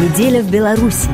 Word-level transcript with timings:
Неделя 0.00 0.42
в 0.42 0.50
Беларуси. 0.50 1.10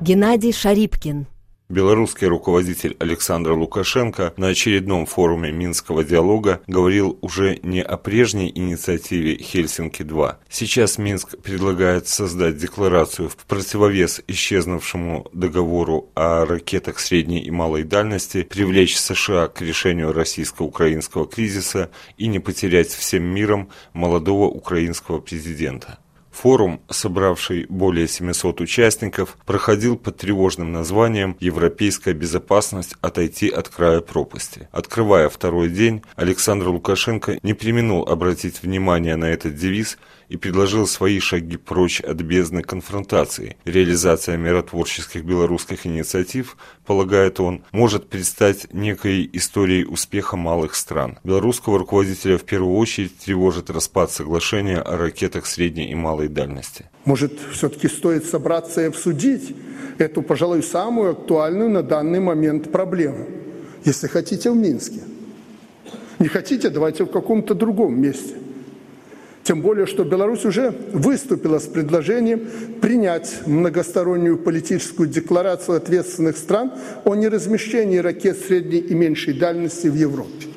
Геннадий 0.00 0.50
Шарипкин. 0.50 1.26
Белорусский 1.68 2.26
руководитель 2.26 2.96
Александр 2.98 3.52
Лукашенко 3.52 4.32
на 4.38 4.46
очередном 4.46 5.04
форуме 5.04 5.52
Минского 5.52 6.04
диалога 6.04 6.62
говорил 6.66 7.18
уже 7.20 7.58
не 7.62 7.82
о 7.82 7.98
прежней 7.98 8.50
инициативе 8.54 9.36
Хельсинки-2. 9.36 10.36
Сейчас 10.48 10.96
Минск 10.96 11.36
предлагает 11.42 12.08
создать 12.08 12.56
декларацию 12.56 13.28
в 13.28 13.36
противовес 13.36 14.22
исчезнувшему 14.26 15.26
договору 15.34 16.08
о 16.14 16.46
ракетах 16.46 16.98
средней 16.98 17.40
и 17.40 17.50
малой 17.50 17.82
дальности, 17.82 18.42
привлечь 18.42 18.96
США 18.96 19.48
к 19.48 19.60
решению 19.60 20.14
российско-украинского 20.14 21.26
кризиса 21.26 21.90
и 22.16 22.26
не 22.26 22.38
потерять 22.38 22.88
всем 22.88 23.24
миром 23.24 23.68
молодого 23.92 24.46
украинского 24.46 25.20
президента. 25.20 25.98
Форум, 26.30 26.80
собравший 26.88 27.66
более 27.68 28.06
700 28.06 28.60
участников, 28.60 29.36
проходил 29.46 29.96
под 29.96 30.18
тревожным 30.18 30.72
названием 30.72 31.36
«Европейская 31.40 32.14
безопасность. 32.14 32.94
Отойти 33.00 33.48
от 33.48 33.68
края 33.68 34.00
пропасти». 34.00 34.68
Открывая 34.72 35.28
второй 35.28 35.68
день, 35.68 36.02
Александр 36.16 36.68
Лукашенко 36.68 37.38
не 37.42 37.54
применил 37.54 38.02
обратить 38.02 38.62
внимание 38.62 39.16
на 39.16 39.26
этот 39.26 39.56
девиз 39.56 39.98
и 40.28 40.36
предложил 40.36 40.86
свои 40.86 41.20
шаги 41.20 41.56
прочь 41.56 42.00
от 42.00 42.18
бездны 42.18 42.62
конфронтации. 42.62 43.56
Реализация 43.64 44.36
миротворческих 44.36 45.24
белорусских 45.24 45.86
инициатив, 45.86 46.56
полагает 46.84 47.40
он, 47.40 47.62
может 47.72 48.08
предстать 48.08 48.72
некой 48.72 49.28
историей 49.32 49.84
успеха 49.84 50.36
малых 50.36 50.74
стран. 50.74 51.18
Белорусского 51.24 51.78
руководителя 51.78 52.38
в 52.38 52.44
первую 52.44 52.76
очередь 52.76 53.18
тревожит 53.18 53.70
распад 53.70 54.10
соглашения 54.10 54.78
о 54.78 54.96
ракетах 54.96 55.46
средней 55.46 55.90
и 55.90 55.94
малой 55.94 56.17
дальности. 56.26 56.86
Может, 57.04 57.38
все-таки 57.52 57.86
стоит 57.86 58.24
собраться 58.24 58.80
и 58.80 58.86
обсудить 58.86 59.54
эту, 59.98 60.22
пожалуй, 60.22 60.64
самую 60.64 61.12
актуальную 61.12 61.70
на 61.70 61.84
данный 61.84 62.18
момент 62.18 62.72
проблему, 62.72 63.26
если 63.84 64.08
хотите 64.08 64.50
в 64.50 64.56
Минске. 64.56 65.02
Не 66.18 66.26
хотите, 66.26 66.70
давайте 66.70 67.04
в 67.04 67.10
каком-то 67.12 67.54
другом 67.54 68.00
месте– 68.00 68.34
тем 69.48 69.62
более, 69.62 69.86
что 69.86 70.04
Беларусь 70.04 70.44
уже 70.44 70.74
выступила 70.92 71.58
с 71.58 71.66
предложением 71.66 72.50
принять 72.82 73.46
многостороннюю 73.46 74.36
политическую 74.36 75.08
декларацию 75.08 75.78
ответственных 75.78 76.36
стран 76.36 76.72
о 77.06 77.14
неразмещении 77.14 77.96
ракет 77.96 78.38
средней 78.38 78.80
и 78.80 78.92
меньшей 78.92 79.32
дальности 79.32 79.88
в 79.88 79.94
Европе. 79.94 80.48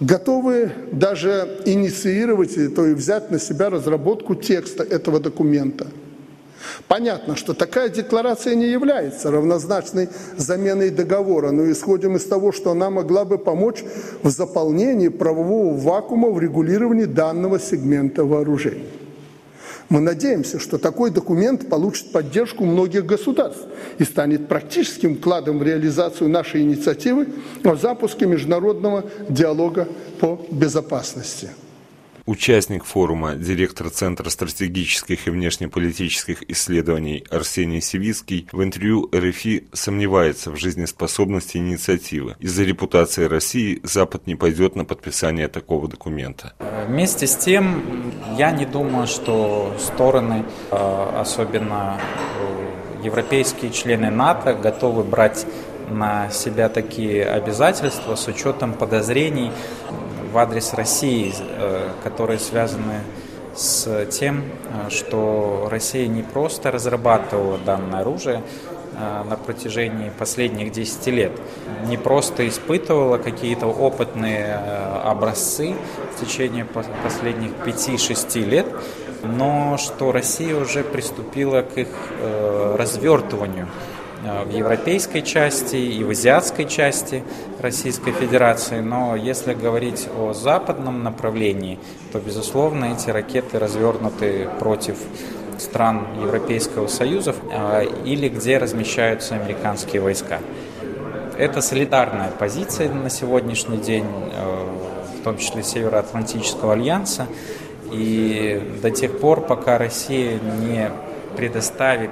Готовы 0.00 0.72
даже 0.92 1.60
инициировать, 1.64 2.74
то 2.74 2.86
и 2.86 2.94
взять 2.94 3.30
на 3.30 3.38
себя 3.38 3.70
разработку 3.70 4.34
текста 4.34 4.82
этого 4.82 5.20
документа– 5.20 5.86
Понятно, 6.88 7.36
что 7.36 7.54
такая 7.54 7.88
декларация 7.88 8.54
не 8.54 8.66
является 8.66 9.30
равнозначной 9.30 10.08
заменой 10.36 10.90
договора, 10.90 11.50
но 11.50 11.70
исходим 11.70 12.16
из 12.16 12.24
того, 12.24 12.52
что 12.52 12.70
она 12.70 12.90
могла 12.90 13.24
бы 13.24 13.38
помочь 13.38 13.84
в 14.22 14.30
заполнении 14.30 15.08
правового 15.08 15.76
вакуума 15.76 16.30
в 16.30 16.40
регулировании 16.40 17.04
данного 17.04 17.58
сегмента 17.58 18.24
вооружений. 18.24 18.88
Мы 19.88 20.00
надеемся, 20.00 20.58
что 20.58 20.78
такой 20.78 21.10
документ 21.10 21.68
получит 21.68 22.12
поддержку 22.12 22.64
многих 22.64 23.04
государств 23.06 23.66
и 23.98 24.04
станет 24.04 24.48
практическим 24.48 25.16
вкладом 25.16 25.58
в 25.58 25.62
реализацию 25.62 26.30
нашей 26.30 26.62
инициативы 26.62 27.28
о 27.64 27.76
запуске 27.76 28.26
международного 28.26 29.04
диалога 29.28 29.88
по 30.20 30.40
безопасности. 30.50 31.50
Участник 32.26 32.86
форума, 32.86 33.34
директор 33.34 33.90
Центра 33.90 34.30
стратегических 34.30 35.26
и 35.26 35.30
внешнеполитических 35.30 36.42
исследований 36.50 37.22
Арсений 37.30 37.82
Сивицкий 37.82 38.48
в 38.50 38.62
интервью 38.62 39.10
РФИ 39.14 39.68
сомневается 39.74 40.50
в 40.50 40.56
жизнеспособности 40.56 41.58
инициативы. 41.58 42.36
Из-за 42.40 42.64
репутации 42.64 43.24
России 43.24 43.78
Запад 43.82 44.26
не 44.26 44.36
пойдет 44.36 44.74
на 44.74 44.86
подписание 44.86 45.48
такого 45.48 45.86
документа. 45.86 46.54
Вместе 46.86 47.26
с 47.26 47.36
тем, 47.36 48.12
я 48.36 48.50
не 48.50 48.66
думаю, 48.66 49.06
что 49.06 49.72
стороны, 49.78 50.44
э, 50.70 51.18
особенно 51.18 51.98
э, 52.40 53.04
европейские 53.04 53.70
члены 53.70 54.10
НАТО, 54.10 54.54
готовы 54.54 55.02
брать 55.02 55.46
на 55.88 56.30
себя 56.30 56.68
такие 56.68 57.24
обязательства 57.24 58.16
с 58.16 58.26
учетом 58.28 58.74
подозрений 58.74 59.50
в 60.32 60.36
адрес 60.36 60.74
России, 60.74 61.32
э, 61.38 61.88
которые 62.02 62.38
связаны 62.38 63.00
с 63.56 64.06
тем, 64.06 64.42
что 64.90 65.68
Россия 65.70 66.08
не 66.08 66.22
просто 66.22 66.72
разрабатывала 66.72 67.56
данное 67.58 68.00
оружие 68.00 68.42
на 68.98 69.36
протяжении 69.36 70.10
последних 70.10 70.72
10 70.72 71.06
лет, 71.08 71.32
не 71.86 71.96
просто 71.96 72.48
испытывала 72.48 73.18
какие-то 73.18 73.66
опытные 73.66 74.54
образцы 75.04 75.74
в 76.14 76.24
течение 76.24 76.64
последних 76.64 77.50
5-6 77.64 78.44
лет, 78.44 78.66
но 79.22 79.76
что 79.78 80.12
Россия 80.12 80.54
уже 80.56 80.84
приступила 80.84 81.62
к 81.62 81.78
их 81.78 81.88
развертыванию 82.78 83.68
в 84.46 84.50
европейской 84.56 85.20
части 85.20 85.76
и 85.76 86.02
в 86.02 86.10
азиатской 86.10 86.64
части 86.66 87.22
Российской 87.60 88.12
Федерации. 88.12 88.80
Но 88.80 89.16
если 89.16 89.52
говорить 89.52 90.08
о 90.18 90.32
западном 90.32 91.02
направлении, 91.02 91.78
то, 92.10 92.20
безусловно, 92.20 92.94
эти 92.96 93.10
ракеты 93.10 93.58
развернуты 93.58 94.48
против 94.60 94.96
стран 95.58 96.06
Европейского 96.20 96.86
Союза 96.86 97.34
а, 97.52 97.82
или 97.82 98.28
где 98.28 98.58
размещаются 98.58 99.34
американские 99.34 100.02
войска. 100.02 100.38
Это 101.36 101.60
солидарная 101.60 102.30
позиция 102.30 102.92
на 102.92 103.10
сегодняшний 103.10 103.78
день, 103.78 104.06
э, 104.06 104.66
в 105.18 105.24
том 105.24 105.38
числе 105.38 105.62
Североатлантического 105.62 106.74
альянса. 106.74 107.26
И 107.90 108.78
до 108.82 108.90
тех 108.90 109.18
пор, 109.18 109.40
пока 109.40 109.78
Россия 109.78 110.38
не 110.60 110.90
предоставит 111.36 112.10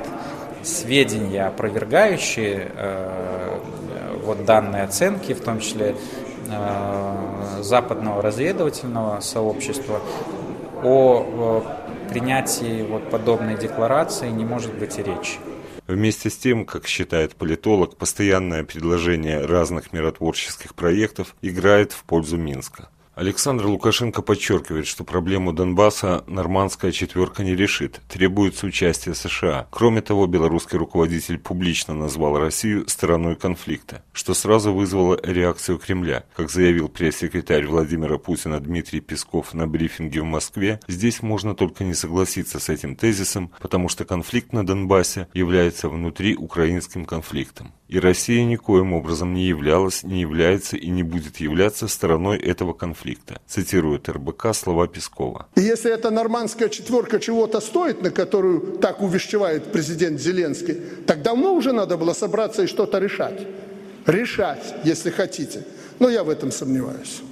сведения, 0.65 1.47
опровергающие 1.47 2.73
э, 2.75 3.59
вот 4.25 4.45
данные 4.45 4.85
оценки, 4.85 5.35
в 5.35 5.41
том 5.41 5.61
числе 5.61 5.95
западного 7.61 8.21
разведывательного 8.21 9.21
сообщества, 9.21 10.01
о 10.83 11.65
принятии 12.13 12.83
вот 12.83 13.11
подобной 13.11 13.57
декларации 13.57 14.31
не 14.31 14.45
может 14.45 14.75
быть 14.75 14.99
и 14.99 15.03
речи. 15.03 15.39
Вместе 15.87 16.31
с 16.31 16.37
тем, 16.37 16.65
как 16.65 16.87
считает 16.87 17.35
политолог, 17.35 17.97
постоянное 17.97 18.63
предложение 18.65 19.45
разных 19.45 19.93
миротворческих 19.93 20.75
проектов 20.75 21.35
играет 21.43 21.93
в 21.93 22.05
пользу 22.05 22.37
Минска. 22.37 22.89
Александр 23.15 23.67
Лукашенко 23.67 24.23
подчеркивает, 24.23 24.87
что 24.87 25.05
проблему 25.05 25.53
Донбасса 25.53 26.25
нормандская 26.27 26.93
четверка 26.93 27.45
не 27.45 27.55
решит, 27.55 28.01
требуется 28.09 28.65
участие 28.65 29.15
США. 29.15 29.67
Кроме 29.71 30.01
того, 30.01 30.27
белорусский 30.27 30.79
руководитель 30.79 31.39
публично 31.39 31.93
назвал 31.93 32.39
Россию 32.39 32.89
стороной 32.89 33.37
конфликта, 33.37 34.03
что 34.15 34.33
сразу 34.33 34.73
вызвало 34.73 35.21
реакцию 35.23 35.79
Кремля. 35.79 36.25
Как 36.35 36.49
заявил 36.49 36.89
пресс-секретарь 36.89 37.67
Владимира 37.67 38.17
Путина 38.17 38.59
Дмитрий 38.61 39.01
Песков 39.01 39.53
на 39.53 39.67
брифинге 39.67 40.23
в 40.23 40.25
Москве, 40.25 40.81
здесь 40.89 41.21
можно 41.21 41.55
только 41.55 41.85
не 41.85 41.93
согласиться 41.93 42.61
с 42.61 42.71
этим 42.71 42.97
тезисом, 42.97 43.53
потому 43.61 43.91
что 43.91 44.07
конфликт 44.07 44.55
на 44.55 44.65
Донбассе 44.65 45.29
является 45.35 45.91
внутри 45.91 46.35
украинским 46.35 47.05
конфликтом. 47.05 47.75
И 47.89 47.99
Россия 47.99 48.43
никоим 48.47 48.95
образом 48.95 49.35
не 49.35 49.45
являлась, 49.45 50.03
не 50.03 50.23
является 50.23 50.79
и 50.79 50.89
не 50.89 51.03
будет 51.03 51.41
являться 51.41 51.89
стороной 51.89 52.39
этого 52.39 52.73
конфликта, 52.73 53.02
цитирует 53.47 54.09
РБК 54.09 54.55
слова 54.55 54.87
Пескова. 54.87 55.47
Если 55.57 55.91
эта 55.91 56.11
нормандская 56.11 56.69
четверка 56.69 57.19
чего-то 57.21 57.61
стоит, 57.61 58.03
на 58.03 58.11
которую 58.11 58.79
так 58.79 59.03
увещевает 59.03 59.73
президент 59.73 60.21
Зеленский, 60.21 60.77
так 61.07 61.23
давно 61.23 61.55
уже 61.55 61.73
надо 61.73 61.97
было 61.97 62.15
собраться 62.15 62.63
и 62.63 62.67
что-то 62.67 62.99
решать. 62.99 63.47
Решать, 64.07 64.75
если 64.85 65.11
хотите. 65.11 65.65
Но 65.99 66.09
я 66.09 66.25
в 66.25 66.31
этом 66.31 66.51
сомневаюсь. 66.51 67.23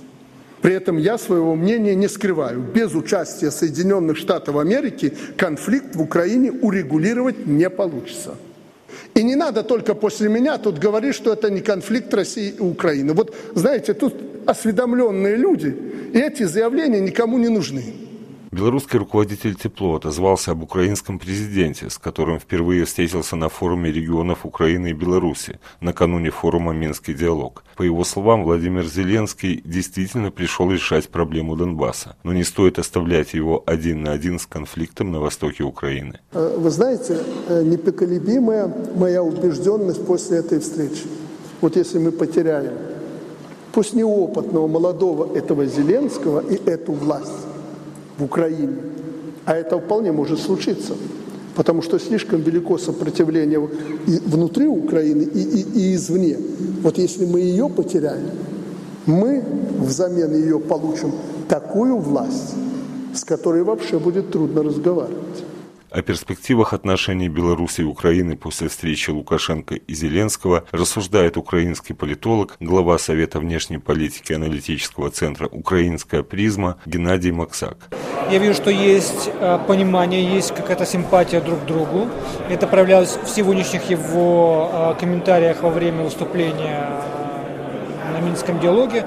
При 0.63 0.75
этом 0.75 0.99
я 0.99 1.19
своего 1.19 1.57
мнения 1.57 1.95
не 1.95 2.09
скрываю. 2.09 2.61
Без 2.61 2.95
участия 2.95 3.51
Соединенных 3.51 4.17
Штатов 4.17 4.57
Америки 4.57 5.17
конфликт 5.37 5.97
в 5.97 6.03
Украине 6.03 6.53
урегулировать 6.53 7.47
не 7.47 7.71
получится. 7.71 8.35
И 9.21 9.23
не 9.23 9.35
надо 9.35 9.63
только 9.63 9.95
после 9.95 10.31
меня 10.31 10.57
тут 10.57 10.79
говорить, 10.79 11.15
что 11.15 11.35
это 11.35 11.51
не 11.51 11.61
конфликт 11.61 12.15
России 12.15 12.55
и 12.57 12.59
Украины. 12.59 13.13
Вот, 13.13 13.37
знаете, 13.55 13.93
тут 13.93 14.15
осведомленные 14.47 15.37
люди, 15.37 15.77
и 16.15 16.19
эти 16.19 16.45
заявления 16.45 17.01
никому 17.01 17.37
не 17.37 17.49
нужны. 17.49 17.85
Белорусский 18.53 18.99
руководитель 18.99 19.55
тепло 19.55 19.95
отозвался 19.95 20.51
об 20.51 20.65
украинском 20.65 21.21
президенте, 21.21 21.89
с 21.89 21.99
которым 21.99 22.41
впервые 22.41 22.85
встретился 22.85 23.37
на 23.37 23.49
форуме 23.49 23.93
регионов 23.93 24.45
Украины 24.45 24.91
и 24.91 24.93
Беларуси 24.93 25.61
накануне 25.81 26.31
форума 26.31 26.73
«Минский 26.73 27.15
диалог». 27.15 27.63
По 27.77 27.85
его 27.85 28.03
словам, 28.03 28.43
Владимир 28.43 28.85
Зеленский 28.87 29.63
действительно 29.65 30.33
пришел 30.33 30.69
решать 30.69 31.11
проблему 31.11 31.55
Донбасса, 31.55 32.17
но 32.25 32.33
не 32.33 32.43
стоит 32.43 32.81
оставлять 32.81 33.35
его 33.35 33.63
один 33.67 34.03
на 34.03 34.11
один 34.11 34.41
с 34.41 34.47
конфликтом 34.47 35.13
на 35.13 35.21
востоке 35.21 35.63
Украины. 35.63 36.19
Э, 36.33 36.57
вы 36.59 36.71
знаете, 36.71 37.19
э, 37.49 37.63
непоколебимая 37.63 38.69
моя 38.97 39.23
убежденность 39.23 40.05
после 40.05 40.39
этой 40.39 40.59
встречи. 40.59 41.07
Вот 41.61 41.77
если 41.77 42.01
мы 42.01 42.11
потеряем 42.11 42.73
пусть 43.73 43.95
неопытного, 43.95 44.67
молодого 44.67 45.37
этого 45.37 45.67
Зеленского 45.67 46.41
и 46.41 46.57
эту 46.69 46.93
власть 46.93 47.50
в 48.21 48.25
Украине, 48.25 48.77
а 49.47 49.55
это 49.55 49.79
вполне 49.79 50.13
может 50.13 50.39
случиться, 50.39 50.93
потому 51.57 51.83
что 51.83 51.99
слишком 51.99 52.41
велико 52.43 52.79
сопротивление 52.79 53.69
и 54.07 54.19
внутри 54.27 54.67
Украины, 54.67 55.23
и, 55.23 55.43
и, 55.43 55.63
и 55.81 55.95
извне. 55.95 56.37
Вот 56.83 56.99
если 56.99 57.25
мы 57.25 57.41
ее 57.41 57.69
потеряем, 57.69 58.31
мы 59.07 59.43
взамен 59.79 60.35
ее 60.35 60.61
получим 60.61 61.13
такую 61.49 61.97
власть, 61.97 62.55
с 63.15 63.25
которой 63.25 63.63
вообще 63.63 63.99
будет 63.99 64.31
трудно 64.31 64.63
разговаривать. 64.63 65.45
О 65.91 66.03
перспективах 66.03 66.73
отношений 66.73 67.29
Беларуси 67.29 67.81
и 67.81 67.85
Украины 67.85 68.37
после 68.37 68.69
встречи 68.69 69.11
Лукашенко 69.11 69.75
и 69.75 69.93
Зеленского 69.93 70.63
рассуждает 70.71 71.37
украинский 71.37 71.97
политолог, 71.97 72.57
глава 72.61 72.97
Совета 72.97 73.41
внешней 73.41 73.79
политики 73.79 74.33
аналитического 74.33 75.11
центра 75.11 75.49
«Украинская 75.49 76.23
призма» 76.23 76.77
Геннадий 76.87 77.33
Максак. 77.33 77.89
Я 78.31 78.39
вижу, 78.39 78.55
что 78.55 78.71
есть 78.71 79.31
э, 79.35 79.59
понимание, 79.67 80.23
есть 80.23 80.55
какая-то 80.55 80.87
симпатия 80.87 81.41
друг 81.41 81.63
к 81.63 81.67
другу. 81.67 82.07
Это 82.49 82.69
проявлялось 82.69 83.19
в 83.25 83.29
сегодняшних 83.29 83.91
его 83.91 84.71
э, 84.73 85.01
комментариях 85.01 85.63
во 85.63 85.71
время 85.71 86.05
выступления 86.05 86.89
э, 86.89 88.13
на 88.13 88.25
Минском 88.25 88.61
диалоге. 88.61 89.07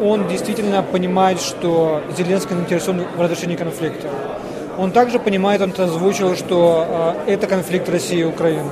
Он 0.00 0.28
действительно 0.28 0.84
понимает, 0.84 1.40
что 1.40 2.02
Зеленский 2.16 2.54
заинтересован 2.54 3.04
в 3.16 3.20
разрешении 3.20 3.56
конфликта. 3.56 4.08
Он 4.78 4.90
также 4.90 5.18
понимает, 5.18 5.60
он 5.62 5.72
озвучил, 5.76 6.34
что 6.36 7.14
э, 7.26 7.32
это 7.32 7.46
конфликт 7.46 7.88
России 7.88 8.20
и 8.20 8.24
Украины. 8.24 8.70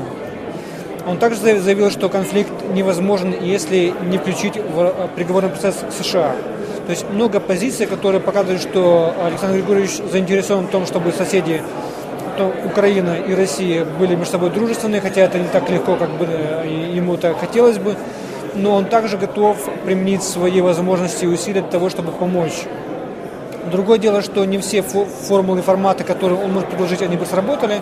Он 1.06 1.18
также 1.18 1.38
заявил, 1.38 1.90
что 1.90 2.08
конфликт 2.08 2.52
невозможен, 2.72 3.34
если 3.40 3.92
не 4.04 4.18
включить 4.18 4.56
в 4.56 4.80
э, 4.80 5.08
приговорный 5.14 5.50
процесс 5.50 5.76
США. 5.98 6.34
То 6.86 6.90
есть 6.90 7.08
много 7.10 7.40
позиций, 7.40 7.86
которые 7.86 8.20
показывают, 8.20 8.62
что 8.62 9.14
Александр 9.24 9.58
Григорьевич 9.58 10.00
заинтересован 10.10 10.66
в 10.66 10.70
том, 10.70 10.86
чтобы 10.86 11.12
соседи 11.12 11.62
то 12.36 12.52
Украина 12.64 13.16
и 13.16 13.34
Россия 13.34 13.84
были 13.84 14.14
между 14.14 14.32
собой 14.32 14.50
дружественные, 14.50 15.00
хотя 15.00 15.20
это 15.22 15.38
не 15.38 15.48
так 15.48 15.68
легко, 15.70 15.96
как 15.96 16.10
бы 16.10 16.26
э, 16.28 16.90
ему 16.94 17.16
так 17.16 17.38
хотелось 17.38 17.78
бы, 17.78 17.94
но 18.54 18.74
он 18.74 18.86
также 18.86 19.16
готов 19.16 19.56
применить 19.84 20.22
свои 20.22 20.60
возможности 20.60 21.24
и 21.24 21.28
усилия 21.28 21.60
для 21.60 21.70
того, 21.70 21.90
чтобы 21.90 22.12
помочь 22.12 22.64
Другое 23.70 23.98
дело, 23.98 24.22
что 24.22 24.44
не 24.44 24.58
все 24.58 24.82
формулы, 24.82 25.62
форматы, 25.62 26.04
которые 26.04 26.42
он 26.42 26.52
может 26.52 26.68
предложить, 26.68 27.02
они 27.02 27.16
бы 27.16 27.26
сработали. 27.26 27.80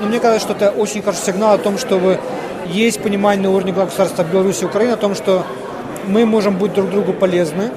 Но 0.00 0.08
мне 0.08 0.18
кажется, 0.18 0.48
что 0.48 0.56
это 0.56 0.70
очень 0.70 1.02
хороший 1.02 1.24
сигнал 1.24 1.54
о 1.54 1.58
том, 1.58 1.78
что 1.78 2.00
есть 2.66 3.02
понимание 3.02 3.42
на 3.42 3.50
уровне 3.50 3.72
глав 3.72 3.86
государства 3.86 4.22
Беларуси 4.22 4.62
и 4.62 4.66
Украины 4.66 4.92
о 4.92 4.96
том, 4.96 5.14
что 5.14 5.44
мы 6.06 6.24
можем 6.24 6.56
быть 6.56 6.72
друг 6.72 6.90
другу 6.90 7.12
полезны, 7.12 7.70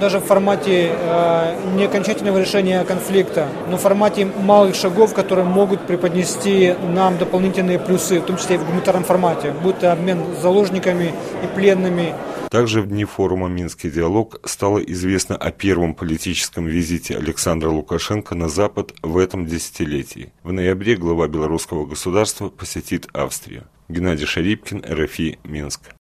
даже 0.00 0.18
в 0.18 0.24
формате 0.24 0.92
э, 0.92 1.54
не 1.76 1.84
окончательного 1.84 2.38
решения 2.38 2.84
конфликта, 2.84 3.48
но 3.68 3.76
в 3.76 3.80
формате 3.80 4.26
малых 4.42 4.74
шагов, 4.74 5.14
которые 5.14 5.44
могут 5.44 5.80
преподнести 5.82 6.74
нам 6.94 7.18
дополнительные 7.18 7.78
плюсы, 7.78 8.20
в 8.20 8.24
том 8.24 8.36
числе 8.36 8.56
и 8.56 8.58
в 8.58 8.64
гуманитарном 8.64 9.04
формате, 9.04 9.52
будь 9.62 9.78
то 9.78 9.92
обмен 9.92 10.20
заложниками 10.40 11.14
и 11.44 11.46
пленными, 11.54 12.14
также 12.50 12.82
в 12.82 12.88
дни 12.88 13.04
форума 13.04 13.48
«Минский 13.48 13.90
диалог» 13.90 14.40
стало 14.44 14.78
известно 14.80 15.36
о 15.36 15.52
первом 15.52 15.94
политическом 15.94 16.66
визите 16.66 17.16
Александра 17.16 17.70
Лукашенко 17.70 18.34
на 18.34 18.48
Запад 18.48 18.92
в 19.02 19.16
этом 19.16 19.46
десятилетии. 19.46 20.32
В 20.42 20.52
ноябре 20.52 20.96
глава 20.96 21.28
белорусского 21.28 21.86
государства 21.86 22.48
посетит 22.48 23.06
Австрию. 23.12 23.68
Геннадий 23.88 24.26
Шарипкин, 24.26 24.84
РФИ, 24.84 25.38
Минск. 25.44 25.94